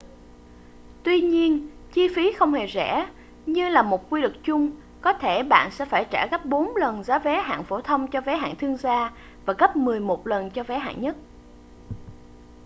tuy 1.03 1.21
nhiên 1.21 1.67
chi 1.93 2.07
phí 2.15 2.33
không 2.33 2.53
hề 2.53 2.67
rẻ 2.73 3.09
như 3.45 3.69
là 3.69 3.81
một 3.81 4.09
quy 4.09 4.21
luật 4.21 4.33
chung 4.43 4.71
có 5.01 5.13
thể 5.13 5.43
bạn 5.43 5.71
sẽ 5.71 5.85
phải 5.85 6.05
trả 6.11 6.27
gấp 6.31 6.45
bốn 6.45 6.75
lần 6.75 7.03
giá 7.03 7.19
vé 7.19 7.41
hạng 7.41 7.63
phổ 7.63 7.81
thông 7.81 8.07
cho 8.07 8.21
vé 8.21 8.35
hạng 8.35 8.55
thương 8.55 8.77
gia 8.77 9.11
và 9.45 9.53
gấp 9.57 9.75
mười 9.75 9.99
một 9.99 10.27
lần 10.27 10.49
cho 10.51 10.63
vé 10.63 10.79
hạng 10.79 11.01
nhất 11.01 11.15